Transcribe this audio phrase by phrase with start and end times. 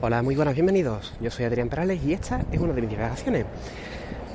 [0.00, 1.14] Hola, muy buenas, bienvenidos.
[1.20, 3.46] Yo soy Adrián Perales y esta es una de mis divagaciones.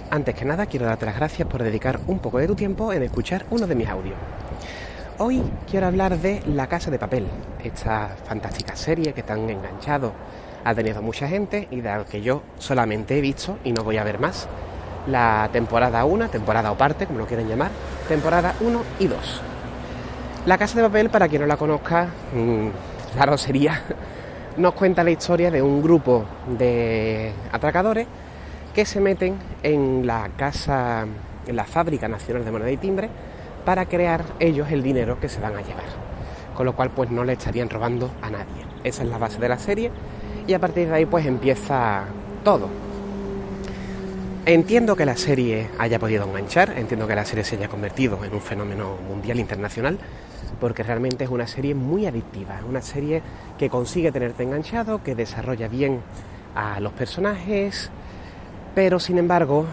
[0.09, 3.04] Antes que nada, quiero darte las gracias por dedicar un poco de tu tiempo en
[3.04, 4.16] escuchar uno de mis audios.
[5.20, 7.28] Hoy quiero hablar de La Casa de Papel,
[7.64, 10.14] esta fantástica serie que tan enganchado
[10.64, 13.98] ha tenido mucha gente y de la que yo solamente he visto y no voy
[13.98, 14.48] a ver más.
[15.07, 17.70] La temporada 1, temporada o parte, como lo quieren llamar,
[18.07, 19.41] temporada 1 y 2.
[20.46, 22.70] La Casa de Papel, para quien no la conozca, mmm,
[23.14, 23.84] claro sería
[24.57, 26.25] nos cuenta la historia de un grupo
[26.57, 28.07] de atracadores
[28.74, 31.05] que se meten en la casa,
[31.47, 33.09] en la fábrica nacional de moneda y timbre
[33.66, 35.86] para crear ellos el dinero que se van a llevar.
[36.55, 38.66] Con lo cual pues no le estarían robando a nadie.
[38.83, 39.91] Esa es la base de la serie
[40.47, 42.05] y a partir de ahí pues empieza
[42.44, 42.89] todo.
[44.45, 48.34] Entiendo que la serie haya podido enganchar, entiendo que la serie se haya convertido en
[48.34, 50.00] un fenómeno mundial internacional,
[50.59, 53.22] porque realmente es una serie muy adictiva, una serie
[53.59, 56.02] que consigue tenerte enganchado, que desarrolla bien
[56.56, 57.92] a los personajes,
[58.73, 59.66] pero sin embargo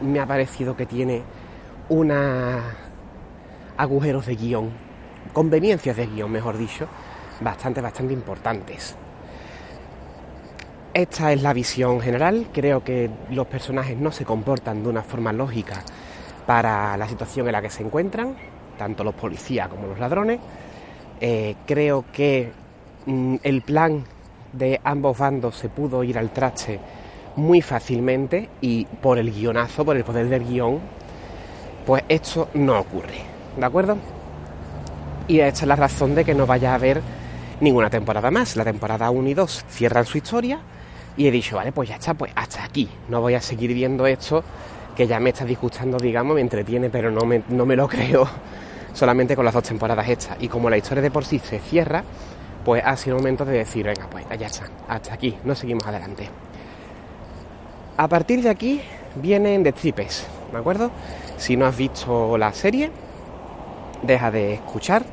[0.00, 1.22] me ha parecido que tiene
[1.88, 2.60] una
[3.76, 4.70] agujeros de guion,
[5.32, 6.86] conveniencias de guion, mejor dicho,
[7.40, 8.96] bastante, bastante importantes.
[10.94, 15.32] Esta es la visión general, creo que los personajes no se comportan de una forma
[15.32, 15.82] lógica
[16.46, 18.36] para la situación en la que se encuentran,
[18.78, 20.38] tanto los policías como los ladrones.
[21.20, 22.52] Eh, creo que
[23.06, 24.04] mm, el plan
[24.52, 26.78] de ambos bandos se pudo ir al traste
[27.34, 30.78] muy fácilmente y por el guionazo, por el poder del guion,
[31.84, 33.18] pues esto no ocurre,
[33.58, 33.96] ¿de acuerdo?
[35.26, 37.02] Y esta es la razón de que no vaya a haber
[37.60, 38.54] ninguna temporada más.
[38.54, 40.60] La temporada 1 y 2 cierran su historia
[41.16, 42.88] y he dicho, vale, pues ya está, pues hasta aquí.
[43.08, 44.42] No voy a seguir viendo esto
[44.96, 48.28] que ya me está disgustando, digamos, me entretiene, pero no me, no me lo creo
[48.92, 50.36] solamente con las dos temporadas hechas.
[50.40, 52.04] Y como la historia de por sí se cierra,
[52.64, 56.28] pues ha sido momento de decir, venga, pues ya está, hasta aquí, no seguimos adelante.
[57.96, 58.80] A partir de aquí
[59.16, 60.90] vienen destripes, ¿de acuerdo?
[61.36, 62.90] Si no has visto la serie,
[64.02, 65.04] deja de escuchar.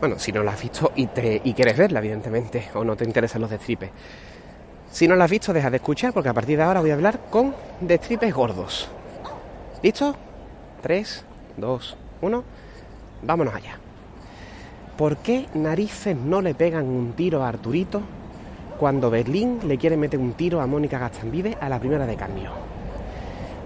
[0.00, 1.08] Bueno, si no la has visto y,
[1.44, 3.90] y quieres verla, evidentemente, o no te interesan los destripes.
[4.94, 6.94] Si no la has visto, deja de escuchar, porque a partir de ahora voy a
[6.94, 8.88] hablar con destripes gordos.
[9.82, 10.14] ¿Listo?
[10.82, 11.24] 3,
[11.56, 12.44] 2, 1
[13.22, 13.76] vámonos allá.
[14.96, 18.02] ¿Por qué narices no le pegan un tiro a Arturito
[18.78, 22.52] cuando Berlín le quiere meter un tiro a Mónica Gastambide a la primera de cambio?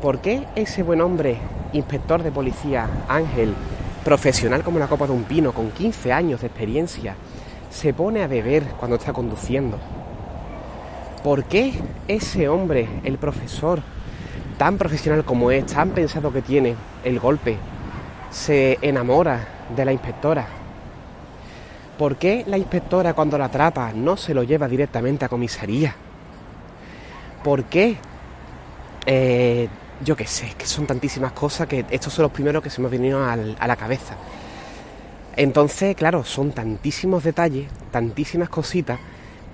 [0.01, 1.37] ¿Por qué ese buen hombre,
[1.75, 3.53] inspector de policía, Ángel,
[4.03, 7.17] profesional como la copa de un pino, con 15 años de experiencia,
[7.69, 9.79] se pone a beber cuando está conduciendo?
[11.29, 11.75] ¿Por qué
[12.09, 13.83] ese hombre, el profesor,
[14.57, 16.75] tan profesional como es, tan pensado que tiene
[17.05, 17.59] el golpe,
[18.31, 19.47] se enamora
[19.77, 20.47] de la inspectora?
[21.99, 25.95] ¿Por qué la inspectora cuando la atrapa no se lo lleva directamente a comisaría?
[27.45, 27.99] ¿Por qué?
[29.05, 29.69] Eh,
[30.03, 32.87] yo qué sé, que son tantísimas cosas que estos son los primeros que se me
[32.87, 34.15] han venido a la cabeza.
[35.37, 38.99] Entonces, claro, son tantísimos detalles, tantísimas cositas,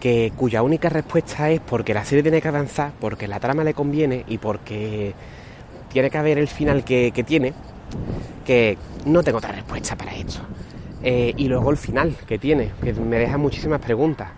[0.01, 3.75] que cuya única respuesta es porque la serie tiene que avanzar, porque la trama le
[3.75, 5.15] conviene y porque
[5.93, 7.53] tiene que haber el final que, tiene,
[8.45, 10.41] que no tengo otra respuesta para esto.
[11.03, 14.29] Eh, y luego el final que tiene, que me deja muchísimas preguntas.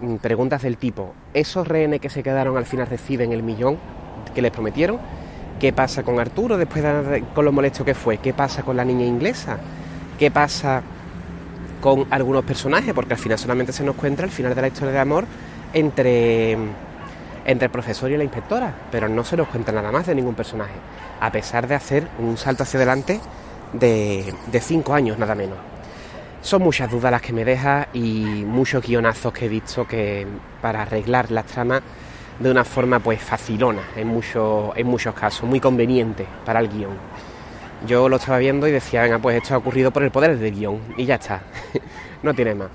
[0.00, 3.78] Mm, preguntas del tipo, ¿esos rehenes que se quedaron al final reciben el millón
[4.34, 4.98] que les prometieron?
[5.60, 8.18] ¿Qué pasa con Arturo después de, con lo molesto que fue?
[8.18, 9.58] ¿Qué pasa con la niña inglesa?
[10.18, 10.82] ¿Qué pasa
[11.86, 12.92] con algunos personajes?
[12.92, 15.24] Porque al final solamente se nos cuenta el final de la historia de amor
[15.72, 16.56] entre
[17.44, 20.34] entre el profesor y la inspectora, pero no se nos cuenta nada más de ningún
[20.34, 20.74] personaje,
[21.20, 23.20] a pesar de hacer un salto hacia adelante
[23.72, 25.58] de, cinco años, nada menos.
[26.42, 30.26] Son muchas dudas las que me deja y muchos guionazos que he visto que
[30.60, 31.82] para arreglar las tramas
[32.40, 36.96] de una forma pues facilona en, en muchos casos, muy conveniente para el guion.
[37.86, 40.54] Yo lo estaba viendo y decía, venga, pues esto ha ocurrido por el poder del
[40.54, 41.42] guion y ya está,
[42.22, 42.68] no tiene más.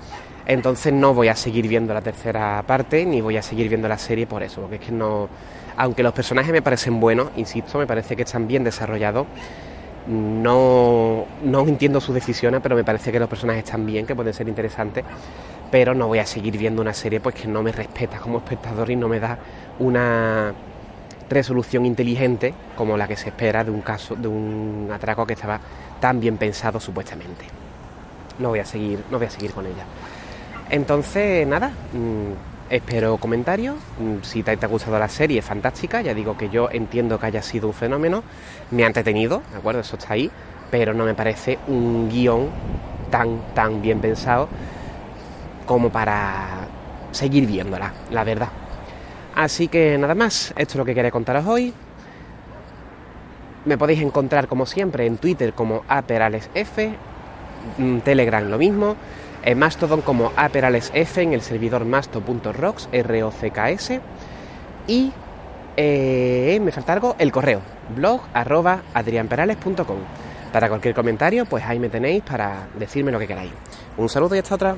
[0.46, 3.98] Entonces no voy a seguir viendo la tercera parte ni voy a seguir viendo la
[3.98, 5.28] serie por eso, porque es que no,
[5.76, 9.26] aunque los personajes me parecen buenos, insisto, me parece que están bien desarrollados,
[10.06, 14.34] no, no entiendo sus decisiones, pero me parece que los personajes están bien, que pueden
[14.34, 15.04] ser interesantes,
[15.70, 18.90] pero no voy a seguir viendo una serie pues que no me respeta como espectador
[18.90, 19.38] y no me da
[19.78, 20.52] una
[21.32, 25.60] resolución inteligente como la que se espera de un caso, de un atraco que estaba
[26.00, 27.44] tan bien pensado supuestamente.
[28.38, 29.84] No voy a seguir, no voy a seguir con ella.
[30.70, 33.76] Entonces, nada, mm, espero comentarios.
[33.98, 36.00] Mm, si te, ha gustado la serie, fantástica.
[36.00, 38.22] Ya digo que yo entiendo que haya sido un fenómeno.
[38.70, 39.80] Me ha entretenido, ¿de acuerdo?
[39.80, 40.30] Eso está ahí.
[40.70, 42.48] Pero no me parece un guion
[43.10, 44.48] tan, tan bien pensado
[45.66, 46.66] como para
[47.12, 48.48] seguir viéndola, la verdad.
[49.34, 51.72] Así que nada más, esto es lo que quería contaros hoy.
[53.64, 56.78] Me podéis encontrar como siempre en Twitter como aperalesf,
[58.04, 58.96] Telegram lo mismo,
[59.44, 64.00] en Mastodon como aperalesf en el servidor masto.rocks, R-O-C-K-S,
[64.86, 65.12] y
[65.76, 67.60] eh, me falta algo, el correo,
[67.96, 69.98] blog arroba adrianperales.com.
[70.52, 73.52] Para cualquier comentario, pues ahí me tenéis para decirme lo que queráis.
[73.96, 74.76] Un saludo y hasta otra.